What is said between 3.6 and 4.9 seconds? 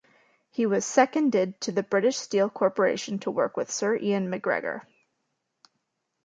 Sir Ian MacGregor.